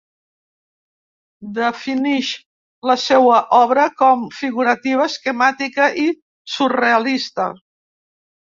[1.57, 2.31] Definix
[2.91, 6.07] la seua obra com figurativa, esquemàtica i
[6.57, 7.51] surrealista.